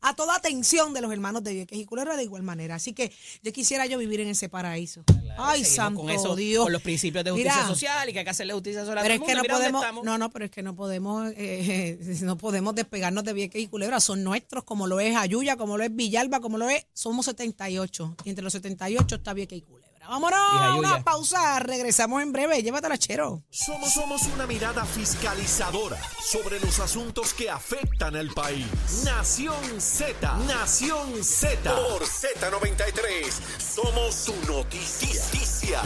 [0.01, 2.75] a toda atención de los hermanos de Vieques y Culebra de igual manera.
[2.75, 3.11] Así que
[3.41, 5.03] yo quisiera yo vivir en ese paraíso.
[5.39, 6.65] Ay, santo con eso, Dios.
[6.65, 9.15] Con los principios de justicia social y que hay que hacerle justicia social a pero
[9.15, 13.23] es que no podemos, no, no, pero es que no podemos, eh, no podemos despegarnos
[13.23, 13.99] de Vieques y Culebra.
[14.01, 18.17] Son nuestros, como lo es Ayuya, como lo es Villalba, como lo es, somos 78.
[18.23, 19.84] Y entre los 78 está Vieques y Culebra.
[20.07, 21.59] Vámonos a una pausa.
[21.59, 22.61] Regresamos en breve.
[22.61, 23.43] Llévatela, chero.
[23.49, 28.67] Somos, somos una mirada fiscalizadora sobre los asuntos que afectan al país.
[29.03, 30.37] Nación Z.
[30.47, 31.75] Nación Z.
[31.75, 33.31] Por Z93.
[33.57, 35.81] Somos su noticia.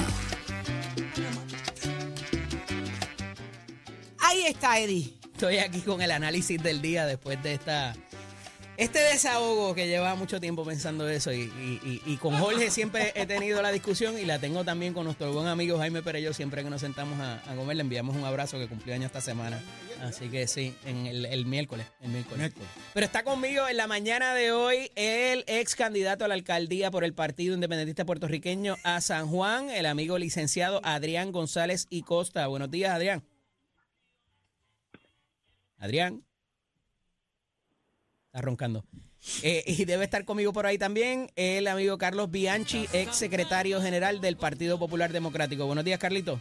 [4.19, 5.17] Ahí está, Eddie.
[5.34, 7.95] Estoy aquí con el análisis del día después de esta
[8.80, 13.74] este desahogo que lleva mucho tiempo pensando eso y, con Jorge siempre he tenido la
[13.74, 17.20] discusión y la tengo también con nuestro buen amigo Jaime Perello siempre que nos sentamos
[17.20, 19.62] a, comer le enviamos un abrazo que cumplió año esta semana.
[20.02, 22.54] Así que sí, en el, miércoles, el miércoles.
[22.94, 27.04] Pero está conmigo en la mañana de hoy el ex candidato a la alcaldía por
[27.04, 32.48] el Partido Independentista Puertorriqueño a San Juan, el amigo licenciado Adrián González y Costa.
[32.48, 33.26] Buenos días, Adrián.
[35.78, 36.29] Adrián.
[38.32, 38.84] Está roncando.
[39.42, 44.22] Eh, y debe estar conmigo por ahí también el amigo Carlos Bianchi, ex secretario general
[44.22, 45.65] del Partido Popular Democrático.
[45.65, 46.39] Buenos días, Carlito.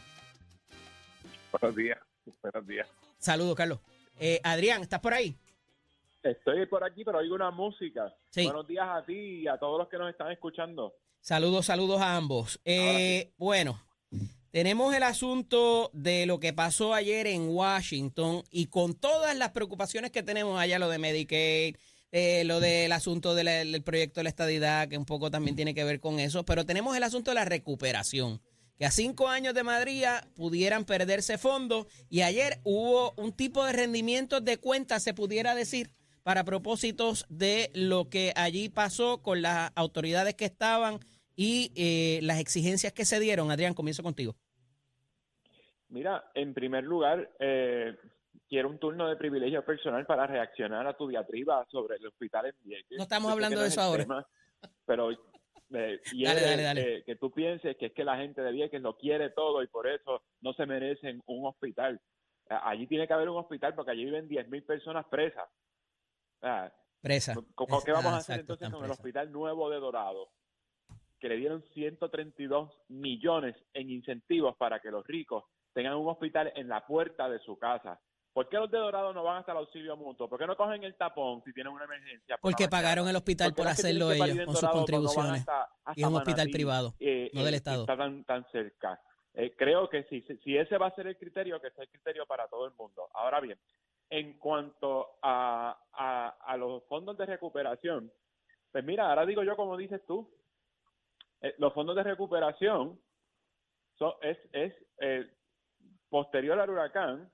[1.51, 1.99] Buenos días.
[2.43, 2.87] Buenos días.
[3.17, 3.81] Saludos, Carlos.
[4.21, 5.35] Eh, Adrián, ¿estás por ahí?
[6.23, 8.15] Estoy por aquí, pero oigo una música.
[8.35, 10.93] Buenos días a ti y a todos los que nos están escuchando.
[11.21, 12.61] Saludos, saludos a ambos.
[12.67, 13.81] Eh, bueno,
[14.51, 20.11] tenemos el asunto de lo que pasó ayer en Washington y con todas las preocupaciones
[20.11, 21.77] que tenemos allá, lo de Medicaid,
[22.11, 25.85] eh, lo del asunto del proyecto de la estadidad, que un poco también tiene que
[25.85, 28.41] ver con eso, pero tenemos el asunto de la recuperación
[28.79, 33.73] que a cinco años de Madrid pudieran perderse fondos y ayer hubo un tipo de
[33.73, 35.91] rendimiento de cuentas, se pudiera decir,
[36.23, 41.01] para propósitos de lo que allí pasó con las autoridades que estaban
[41.41, 43.53] y eh, las exigencias que se dieron.
[43.53, 44.35] Adrián, comienzo contigo.
[45.89, 47.97] Mira, en primer lugar, eh,
[48.49, 52.55] quiero un turno de privilegio personal para reaccionar a tu diatriba sobre el hospital en
[52.65, 52.99] Vieques.
[52.99, 54.27] No estamos hablando de eso ahora.
[54.85, 55.13] pero
[55.75, 59.63] eh, quiere que tú pienses que es que la gente de Vieques lo quiere todo
[59.63, 62.01] y por eso no se merecen un hospital.
[62.49, 65.49] Allí tiene que haber un hospital porque allí viven 10.000 personas presas.
[67.01, 67.35] Presa.
[67.85, 70.33] ¿Qué vamos a hacer entonces con el hospital nuevo de Dorado?
[71.21, 76.69] Que le dieron 132 millones en incentivos para que los ricos tengan un hospital en
[76.69, 78.01] la puerta de su casa.
[78.33, 80.29] ¿Por qué los de Dorado no van hasta el auxilio mutuo?
[80.29, 82.39] ¿Por qué no cogen el tapón si tienen una emergencia?
[82.41, 85.45] Porque pagaron el hospital por hacerlo ellos con sus contribuciones.
[85.97, 87.81] y es un hospital privado, eh, no del eh, Estado.
[87.81, 89.01] Está tan, tan cerca.
[89.35, 92.27] Eh, creo que si, si ese va a ser el criterio, que sea el criterio
[92.27, 93.09] para todo el mundo.
[93.15, 93.59] Ahora bien,
[94.11, 98.13] en cuanto a, a, los fondos de recuperación,
[98.73, 100.31] pues mira, ahora digo yo como dices tú,
[101.59, 102.99] los fondos de recuperación
[104.23, 104.75] es, es
[106.09, 107.31] posterior al huracán,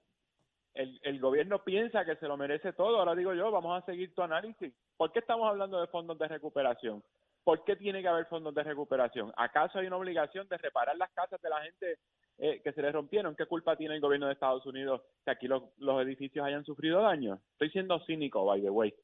[0.75, 2.99] el, el gobierno piensa que se lo merece todo.
[2.99, 4.75] Ahora digo yo, vamos a seguir tu análisis.
[4.97, 7.03] ¿Por qué estamos hablando de fondos de recuperación?
[7.45, 9.33] ¿Por qué tiene que haber fondos de recuperación?
[9.37, 11.99] ¿Acaso hay una obligación de reparar las casas de la gente
[12.39, 13.37] eh, que se les rompieron?
[13.37, 17.39] ¿Qué culpa tiene el gobierno de Estados Unidos que aquí los edificios hayan sufrido daño?
[17.53, 18.95] Estoy siendo cínico, by the way.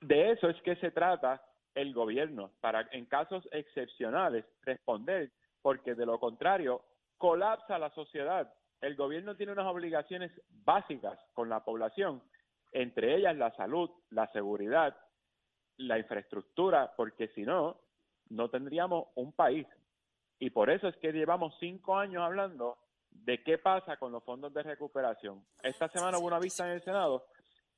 [0.00, 1.42] De eso es que se trata
[1.74, 5.30] el gobierno, para en casos excepcionales responder,
[5.62, 6.82] porque de lo contrario
[7.18, 12.20] colapsa la sociedad el gobierno tiene unas obligaciones básicas con la población,
[12.72, 14.96] entre ellas la salud, la seguridad,
[15.76, 17.80] la infraestructura, porque si no,
[18.28, 19.66] no tendríamos un país.
[20.40, 22.76] Y por eso es que llevamos cinco años hablando
[23.08, 25.44] de qué pasa con los fondos de recuperación.
[25.62, 27.26] Esta semana hubo una vista en el Senado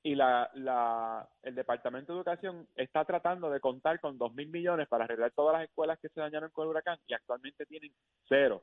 [0.04, 4.86] y la, la, el Departamento de Educación está tratando de contar con dos mil millones
[4.86, 7.90] para arreglar todas las escuelas que se dañaron con el huracán y actualmente tienen
[8.28, 8.62] cero.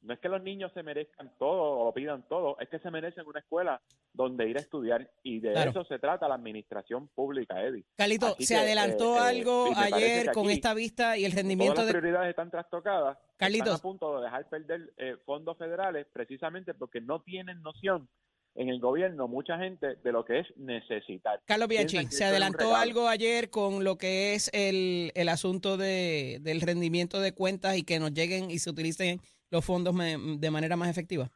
[0.00, 3.24] No es que los niños se merezcan todo o pidan todo, es que se merecen
[3.24, 3.80] una escuela
[4.12, 7.84] donde ir a estudiar y de eso se trata la administración pública, Eddie.
[7.96, 12.00] Calito, ¿se adelantó eh, eh, algo ayer con esta vista y el rendimiento todas las
[12.00, 13.16] prioridades están trastocadas.
[13.36, 13.76] Carlitos.
[13.76, 18.08] Están a punto de dejar perder eh, fondos federales precisamente porque no tienen noción
[18.54, 21.40] en el gobierno mucha gente de lo que es necesitar.
[21.46, 26.60] Carlos Bianchi, ¿se adelantó algo ayer con lo que es el, el asunto de, del
[26.60, 30.88] rendimiento de cuentas y que nos lleguen y se utilicen los fondos de manera más
[30.88, 31.30] efectiva?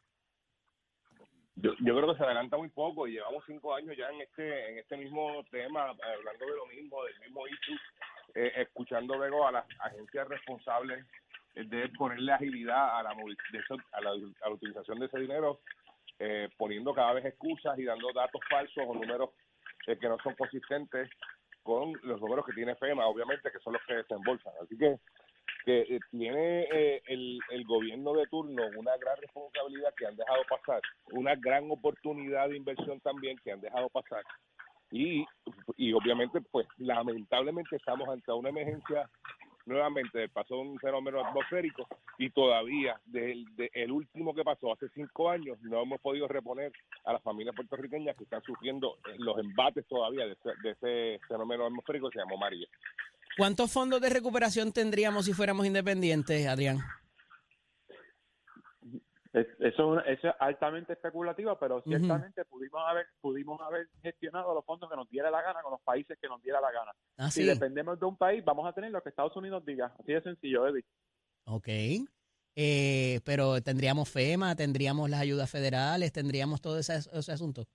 [1.55, 4.69] Yo, yo, creo que se adelanta muy poco y llevamos cinco años ya en este
[4.69, 7.77] en este mismo tema, hablando de lo mismo, del mismo issue,
[8.35, 11.03] eh, escuchando luego a las agencias responsables
[11.55, 15.59] de ponerle agilidad a la, a la, utilización de ese dinero,
[16.19, 19.29] eh, poniendo cada vez excusas y dando datos falsos o números
[19.87, 21.09] eh, que no son consistentes
[21.63, 24.53] con los números que tiene FEMA, obviamente, que son los que desembolsan.
[24.61, 24.97] Así que
[25.65, 30.81] eh, tiene eh, el, el gobierno de turno una gran responsabilidad que han dejado pasar,
[31.11, 34.23] una gran oportunidad de inversión también que han dejado pasar.
[34.91, 35.25] Y,
[35.75, 39.09] y obviamente, pues lamentablemente estamos ante una emergencia
[39.67, 45.29] nuevamente pasó un fenómeno atmosférico y todavía del de el último que pasó hace cinco
[45.29, 46.71] años no hemos podido reponer
[47.05, 51.65] a las familias puertorriqueñas que están sufriendo los embates todavía de ese, de ese fenómeno
[51.65, 52.67] atmosférico que se llamó María.
[53.37, 56.79] ¿Cuántos fondos de recuperación tendríamos si fuéramos independientes, Adrián?
[59.59, 65.09] Eso, es altamente especulativo, pero ciertamente pudimos haber pudimos haber gestionado los fondos que nos
[65.09, 66.91] diera la gana con los países que nos diera la gana.
[67.17, 69.93] Ah, si dependemos de un país, vamos a tener lo que Estados Unidos diga.
[69.99, 70.85] Así de sencillo, Eddie.
[71.45, 71.67] Ok.
[72.55, 77.65] Eh, pero tendríamos FEMA, tendríamos las ayudas federales, tendríamos todo ese, ese asunto.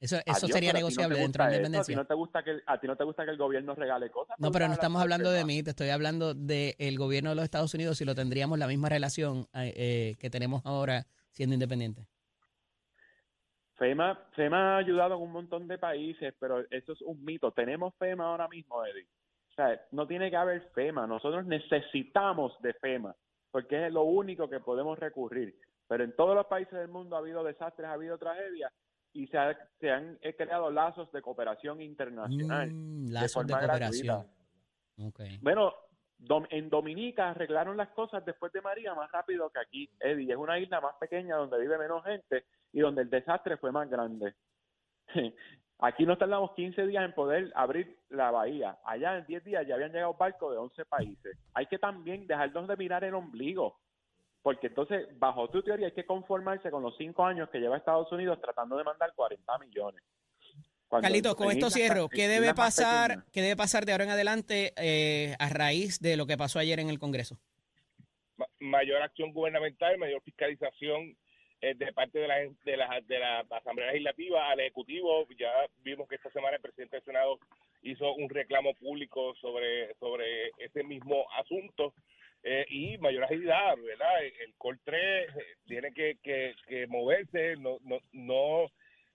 [0.00, 1.94] Eso, eso sería negociable dentro de la independencia.
[1.94, 3.74] ¿A ti, no te gusta que el, ¿A ti no te gusta que el gobierno
[3.74, 4.34] regale cosas?
[4.38, 7.74] No, pero no estamos hablando de mí, te estoy hablando del gobierno de los Estados
[7.74, 12.06] Unidos si lo tendríamos la misma relación eh, eh, que tenemos ahora siendo independiente.
[13.76, 17.52] FEMA, FEMA ha ayudado en un montón de países, pero eso es un mito.
[17.52, 19.06] Tenemos FEMA ahora mismo, Eddie.
[19.50, 21.06] O sea, no tiene que haber FEMA.
[21.06, 23.14] Nosotros necesitamos de FEMA,
[23.50, 25.54] porque es lo único que podemos recurrir.
[25.88, 28.72] Pero en todos los países del mundo ha habido desastres, ha habido tragedias,
[29.12, 29.38] y se,
[29.90, 32.70] han creado lazos de cooperación internacional.
[32.72, 34.26] Mm, lazos de, cooperación.
[35.40, 35.74] Bueno,
[36.50, 40.32] en Dominica arreglaron las cosas después de María más rápido que aquí, Eddie.
[40.32, 43.88] Es una isla más pequeña donde vive menos gente y donde el desastre fue más
[43.88, 44.34] grande.
[45.82, 48.78] Aquí nos tardamos 15 días en poder abrir la bahía.
[48.84, 51.38] Allá en 10 días ya habían llegado barcos de 11 países.
[51.54, 53.78] Hay que también dejarnos de mirar el ombligo,
[54.42, 58.10] porque entonces, bajo tu teoría, hay que conformarse con los 5 años que lleva Estados
[58.12, 60.02] Unidos tratando de mandar 40 millones.
[60.88, 62.08] Carlitos, con esto cierro.
[62.08, 66.26] ¿Qué debe pasar, ¿Qué debe pasar de ahora en adelante eh, a raíz de lo
[66.26, 67.38] que pasó ayer en el Congreso?
[68.58, 71.16] mayor acción gubernamental, mayor fiscalización
[71.60, 75.26] eh, de parte de la, de, la, de la Asamblea Legislativa al Ejecutivo.
[75.38, 77.38] Ya vimos que esta semana el presidente del Senado
[77.82, 81.94] hizo un reclamo público sobre, sobre ese mismo asunto.
[82.42, 84.24] Eh, y mayor agilidad, ¿verdad?
[84.24, 85.28] El COL 3 eh,
[85.66, 88.66] tiene que, que, que moverse, no, no, no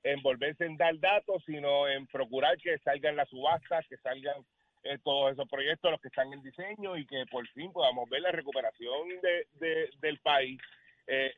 [0.03, 4.45] envolverse en dar datos, sino en procurar que salgan las subastas, que salgan
[4.83, 8.21] eh, todos esos proyectos, los que están en diseño y que por fin podamos ver
[8.21, 10.61] la recuperación de, del país.
[11.07, 11.33] Eh,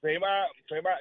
[0.00, 0.46] FEMA,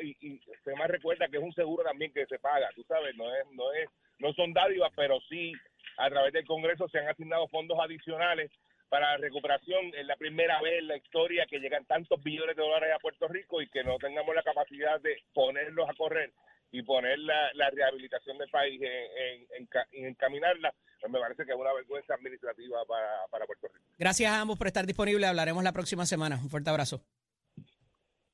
[0.01, 3.33] y, y, FEMA recuerda que es un seguro también que se paga, tú sabes, no
[3.35, 3.87] es, no es,
[4.17, 5.53] no son dádivas, pero sí
[5.97, 8.49] a través del Congreso se han asignado fondos adicionales
[8.89, 9.93] para la recuperación.
[9.95, 13.27] Es la primera vez en la historia que llegan tantos billones de dólares a Puerto
[13.27, 16.33] Rico y que no tengamos la capacidad de ponerlos a correr
[16.71, 21.57] y poner la, rehabilitación del país en, en, en, encaminarla, pues me parece que es
[21.57, 23.85] una vergüenza administrativa para, para Puerto Rico.
[23.97, 25.29] Gracias a ambos por estar disponibles.
[25.29, 26.37] Hablaremos la próxima semana.
[26.41, 27.01] Un fuerte abrazo.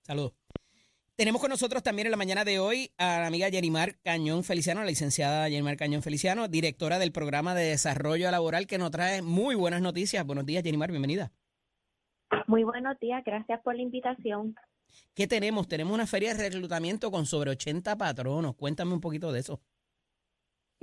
[0.02, 0.43] Saludos.
[1.16, 4.82] Tenemos con nosotros también en la mañana de hoy a la amiga Yerimar Cañón Feliciano,
[4.82, 9.54] la licenciada Yerimar Cañón Feliciano, directora del programa de desarrollo laboral que nos trae muy
[9.54, 10.26] buenas noticias.
[10.26, 11.32] Buenos días, Yerimar, bienvenida.
[12.48, 14.56] Muy buenos días, gracias por la invitación.
[15.14, 15.68] ¿Qué tenemos?
[15.68, 18.56] Tenemos una feria de reclutamiento con sobre 80 patronos.
[18.56, 19.62] Cuéntame un poquito de eso.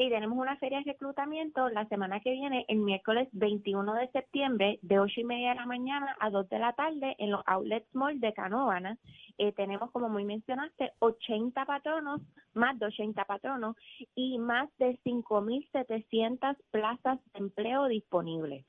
[0.01, 4.79] Sí, tenemos una feria de reclutamiento la semana que viene, el miércoles 21 de septiembre,
[4.81, 7.87] de 8 y media de la mañana a 2 de la tarde, en los outlets
[7.95, 8.97] mall de Canóvana.
[9.37, 12.23] Eh, tenemos, como muy mencionaste, 80 patronos,
[12.55, 13.77] más de 80 patronos
[14.15, 18.65] y más de 5.700 plazas de empleo disponibles.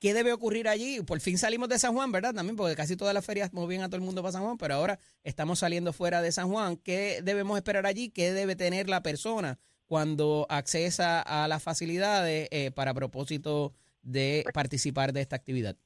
[0.00, 1.00] ¿Qué debe ocurrir allí?
[1.00, 2.34] Por fin salimos de San Juan, ¿verdad?
[2.34, 4.74] También porque casi todas las ferias movían a todo el mundo para San Juan, pero
[4.74, 6.76] ahora estamos saliendo fuera de San Juan.
[6.76, 8.10] ¿Qué debemos esperar allí?
[8.10, 9.58] ¿Qué debe tener la persona
[9.92, 15.76] cuando accesa a las facilidades eh, para propósito de participar de esta actividad?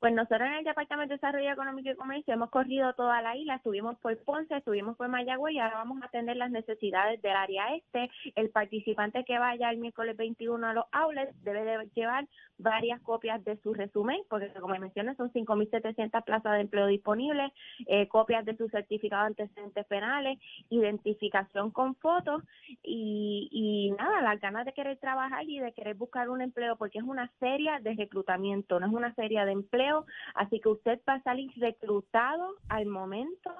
[0.00, 3.56] Pues nosotros en el Departamento de Desarrollo Económico y Comercio hemos corrido toda la isla,
[3.56, 7.74] estuvimos por Ponce, estuvimos por Mayagüez y ahora vamos a atender las necesidades del área
[7.74, 8.10] este.
[8.34, 13.44] El participante que vaya el miércoles 21 a los outlets debe de llevar varias copias
[13.44, 17.52] de su resumen, porque como mencioné son 5.700 plazas de empleo disponibles,
[17.86, 20.38] eh, copias de su certificado de antecedentes penales,
[20.70, 22.42] identificación con fotos
[22.82, 26.98] y, y nada, las ganas de querer trabajar y de querer buscar un empleo, porque
[26.98, 29.89] es una feria de reclutamiento, no es una feria de empleo
[30.34, 33.50] así que usted va a salir reclutado al momento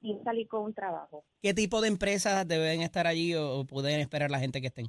[0.00, 1.24] y salir con un trabajo.
[1.40, 4.86] ¿Qué tipo de empresas deben estar allí o pueden esperar la gente que estén?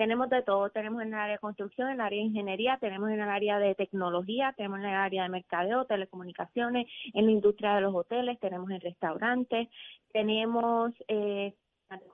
[0.00, 3.10] Tenemos de todo, tenemos en el área de construcción, en el área de ingeniería, tenemos
[3.10, 7.74] en el área de tecnología, tenemos en el área de mercadeo, telecomunicaciones, en la industria
[7.74, 9.68] de los hoteles, tenemos en restaurantes,
[10.10, 11.54] tenemos eh,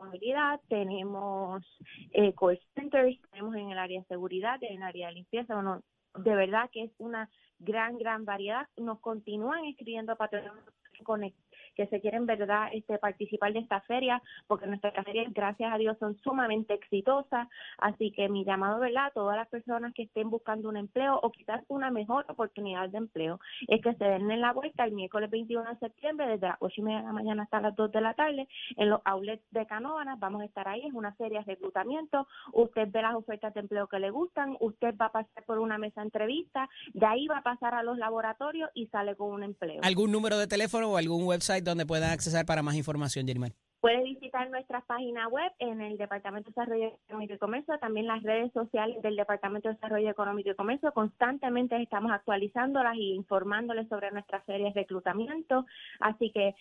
[0.01, 1.65] movilidad, tenemos
[2.11, 5.81] eh, call centers, tenemos en el área de seguridad, en el área de limpieza, bueno,
[6.19, 8.69] de verdad que es una gran, gran variedad.
[8.77, 11.35] Nos continúan escribiendo patrones
[11.77, 15.97] que se quieren, ¿verdad?, este, participar de esta feria, porque nuestras ferias, gracias a Dios,
[15.99, 17.49] son sumamente exitosas.
[17.79, 21.31] Así que mi llamado, ¿verdad?, a todas las personas que estén buscando un empleo o
[21.31, 25.31] quizás una mejor oportunidad de empleo, es que se den en la vuelta el miércoles
[25.31, 28.01] 21 de septiembre, desde las 8 y media de la mañana hasta las 2 de
[28.01, 30.19] la tarde, en los outlets de Canóvanas.
[30.19, 32.27] Vamos a estar ahí, es una serie de reclutamiento.
[32.53, 35.79] Usted ve las ofertas de empleo que le gustan, usted va a pasar por una
[35.79, 39.43] mesa de entrevista, de ahí va a pasar a los laboratorios y sale con un
[39.43, 39.81] empleo.
[39.83, 43.53] ¿Algún número de teléfono o algún website donde puedan acceder para más información, Jermar?
[43.81, 48.23] Puedes visitar nuestra página web en el Departamento de Desarrollo Económico y Comercio, también las
[48.23, 50.93] redes sociales del Departamento de Desarrollo Económico y Comercio.
[50.93, 55.67] Constantemente estamos actualizándolas y informándoles sobre nuestras series de reclutamiento.
[56.01, 56.55] Así que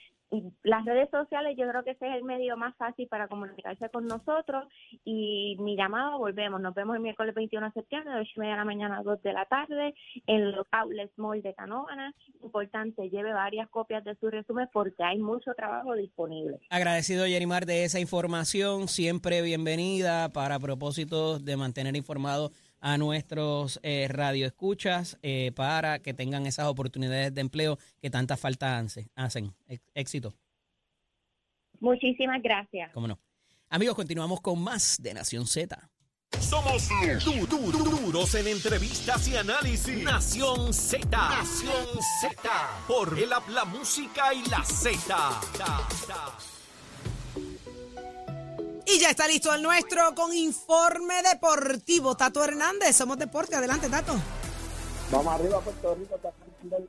[0.63, 4.08] las redes sociales yo creo que ese es el medio más fácil para comunicarse con
[4.08, 4.65] nosotros.
[5.04, 8.54] Y mi llamado volvemos, nos vemos el miércoles 21 de septiembre de 8 y media
[8.54, 9.93] de la mañana a 2 de la tarde
[10.28, 15.17] en los outlets mall de Canóvana, importante, lleve varias copias de su resumen porque hay
[15.17, 16.60] mucho trabajo disponible.
[16.69, 24.07] Agradecido Yerimar de esa información, siempre bienvenida para propósitos de mantener informado a nuestros eh,
[24.09, 28.83] radioescuchas eh, para que tengan esas oportunidades de empleo que tanta falta
[29.15, 29.53] hacen.
[29.93, 30.33] Éxito.
[31.79, 32.91] Muchísimas gracias.
[32.93, 33.19] Cómo no.
[33.69, 35.89] Amigos, continuamos con más de Nación Z.
[36.39, 36.89] Somos
[37.23, 40.03] du duros en entrevistas y análisis.
[40.03, 41.07] Nación Z.
[41.09, 42.49] Nación Z.
[42.88, 46.55] Por el la música y la Z.
[48.88, 52.15] Y ya está listo el nuestro con informe deportivo.
[52.15, 53.56] Tato Hernández, somos deporte.
[53.56, 54.13] Adelante, Tato.
[55.12, 56.32] Vamos arriba, Puerto Rico, está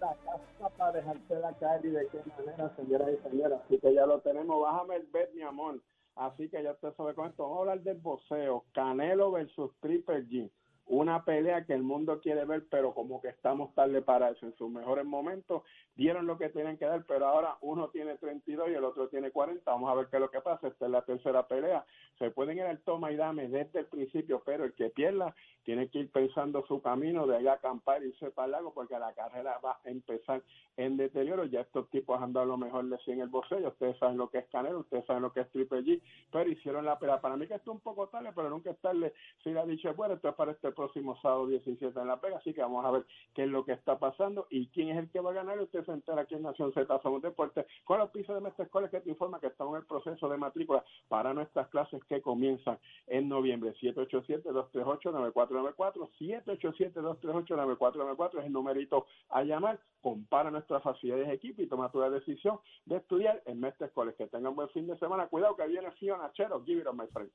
[0.01, 3.59] la casa para dejarte la calle y de qué manera, señoras y señores.
[3.65, 4.61] Así que ya lo tenemos.
[4.61, 5.81] Bájame el bet, mi amor.
[6.17, 7.43] Así que ya usted sabe con esto.
[7.43, 8.65] Vamos a hablar del boxeo.
[8.73, 10.51] Canelo versus Triple G
[10.87, 14.47] una pelea que el mundo quiere ver, pero como que estamos tarde para eso.
[14.47, 15.63] En sus mejores momentos
[15.97, 19.31] dieron lo que tienen que dar, pero ahora uno tiene 32 y el otro tiene
[19.31, 19.69] 40.
[19.71, 20.69] Vamos a ver qué es lo que pasa.
[20.69, 21.85] Esta es la tercera pelea.
[22.19, 25.89] Se pueden ir al toma y dame desde el principio, pero el que pierda tiene
[25.89, 29.13] que ir pensando su camino de allá acampar y irse para el lago, porque la
[29.15, 30.43] carrera va a empezar
[30.77, 31.45] en deterioro.
[31.45, 33.67] Ya estos tipos han dado lo mejor de sí en el boxeo.
[33.67, 36.85] Ustedes saben lo que es Canelo, ustedes saben lo que es Triple G, pero hicieron
[36.85, 37.21] la pelea.
[37.21, 39.13] Para mí que esto es un poco tarde, pero nunca es tarde.
[39.43, 42.37] Si le ha dicho, bueno, esto es para este próximo sábado 17 en La Vega,
[42.37, 45.11] así que vamos a ver qué es lo que está pasando y quién es el
[45.11, 45.59] que va a ganar.
[45.59, 45.86] Usted
[46.18, 49.38] aquí en Nación Z Somos Deportes con los pisos de Mestre Escuela que te informa
[49.40, 53.75] que estamos en el proceso de matrícula para nuestras clases que comienzan en noviembre.
[53.81, 59.81] 787-238-9494, 787-238-9494 es el numerito a llamar.
[60.01, 64.12] Compara nuestras facilidades de equipo y toma tu decisión de estudiar en Mestre Escuela.
[64.12, 65.27] Que tengan buen fin de semana.
[65.29, 66.62] Cuidado que viene Fiona Chero.
[66.64, 67.31] Give it up, my friend.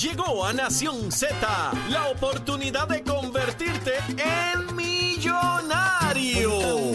[0.00, 4.76] Llegó a Nación Z la oportunidad de convertirte en
[5.26, 6.86] millonario.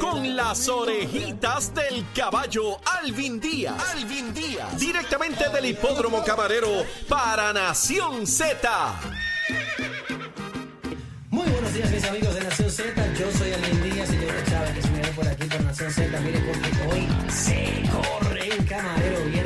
[0.00, 3.74] Con las orejitas del caballo Alvin Díaz.
[3.94, 4.78] Alvin Díaz.
[4.78, 9.00] Directamente del hipódromo camarero para Nación Z.
[11.30, 14.74] Muy buenos días mis amigos de Nación Z, yo soy Alvin Díaz y yo Chávez
[14.74, 19.24] que se me por aquí por Nación Z, mire porque hoy se corre en Camarero,
[19.24, 19.41] viernes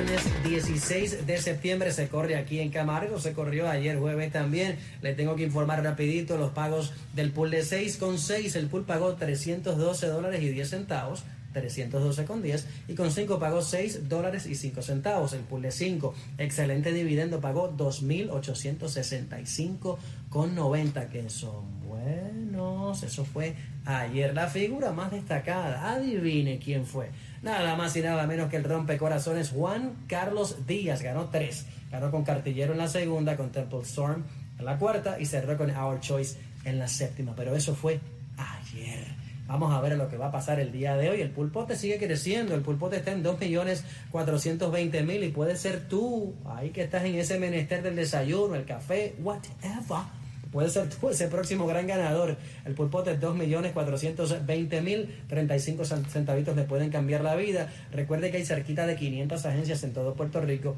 [0.57, 4.79] 16 de septiembre se corre aquí en Camargo, se corrió ayer jueves también.
[5.03, 8.57] Le tengo que informar rapidito los pagos del pool de 6 con 6.
[8.57, 11.25] El pool pagó 312 dólares y 10 centavos.
[11.53, 15.35] 312 con 10 y con 5 pagó 6 dólares y 5 centavos.
[15.35, 19.99] El pool de 5, excelente dividendo, pagó 2.865
[20.31, 23.03] con 90 que son buenos.
[23.03, 24.35] Eso fue ayer.
[24.35, 27.11] La figura más destacada, adivine quién fue.
[27.43, 31.03] Nada más y nada menos que el rompecorazones Juan Carlos Díaz.
[31.03, 31.67] Ganó tres.
[31.91, 34.25] Ganó con Cartillero en la segunda, con Temple Storm
[34.59, 37.35] en la cuarta y cerró con Our Choice en la séptima.
[37.37, 38.01] Pero eso fue
[38.37, 39.07] ayer.
[39.47, 41.21] Vamos a ver lo que va a pasar el día de hoy.
[41.21, 42.55] El pulpote sigue creciendo.
[42.55, 47.83] El pulpote está en 2.420.000 y puede ser tú, ahí que estás en ese menester
[47.83, 52.37] del desayuno, el café, whatever puede ser tú ese próximo gran ganador.
[52.65, 57.73] El pulpote 2.420.000, 35 centavitos le pueden cambiar la vida.
[57.93, 60.77] Recuerde que hay cerquita de 500 agencias en todo Puerto Rico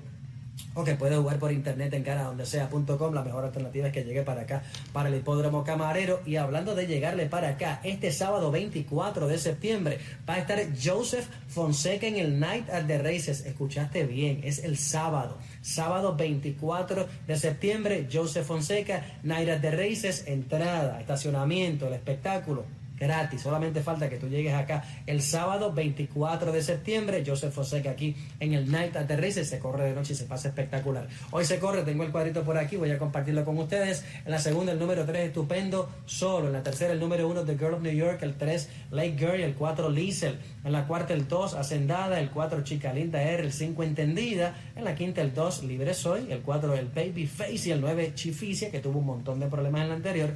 [0.75, 3.15] o que puede jugar por internet en ganadondesea.com.
[3.15, 6.21] La mejor alternativa es que llegue para acá, para el hipódromo camarero.
[6.25, 11.27] Y hablando de llegarle para acá, este sábado 24 de septiembre va a estar Joseph
[11.49, 13.45] Fonseca en el Night at the Races.
[13.45, 15.39] Escuchaste bien, es el sábado.
[15.63, 23.43] Sábado 24 de septiembre, Joseph Fonseca, Night at the Races, entrada, estacionamiento, el espectáculo gratis.
[23.43, 27.23] Solamente falta que tú llegues acá el sábado 24 de septiembre.
[27.27, 29.45] Joseph Fonseca aquí en el Night Aterrice.
[29.45, 31.09] Se corre de noche y se pasa espectacular.
[31.31, 34.05] Hoy se corre, tengo el cuadrito por aquí, voy a compartirlo con ustedes.
[34.25, 36.49] En la segunda, el número 3, estupendo, solo.
[36.49, 38.23] En la tercera, el número 1, The Girl of New York.
[38.23, 39.41] El 3, Lake Girl.
[39.41, 40.39] El 4, Liesel.
[40.65, 42.21] En la cuarta, el 2, Hacendada.
[42.21, 43.43] El 4, Chica Linda R.
[43.43, 44.55] El 5, Entendida.
[44.77, 46.31] En la quinta, el 2, Libre Soy.
[46.31, 47.69] El 4, el Baby Face.
[47.69, 50.35] Y el 9, Chificia, que tuvo un montón de problemas en la anterior.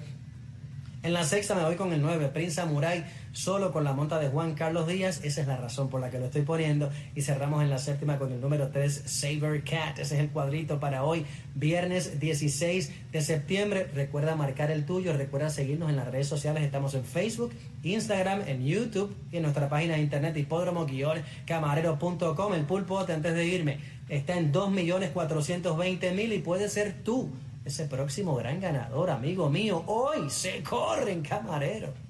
[1.05, 4.29] En la sexta me voy con el 9, Prince Samurai, solo con la monta de
[4.29, 5.25] Juan Carlos Díaz.
[5.25, 6.91] Esa es la razón por la que lo estoy poniendo.
[7.17, 9.99] Y cerramos en la séptima con el número 3, Saber Cat.
[9.99, 13.89] Ese es el cuadrito para hoy, viernes 16 de septiembre.
[13.93, 16.63] Recuerda marcar el tuyo, recuerda seguirnos en las redes sociales.
[16.63, 17.51] Estamos en Facebook,
[17.83, 22.55] Instagram, en YouTube y en nuestra página de internet hipódromo-camarero.com.
[22.55, 27.29] El pulpote, antes de irme, está en 2.420.000 y puede ser tú
[27.65, 29.83] ese próximo gran ganador, amigo mío.
[29.87, 32.02] Hoy se corre en camarero.